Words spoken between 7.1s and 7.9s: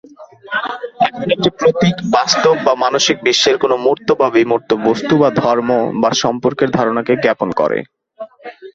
জ্ঞাপন করে।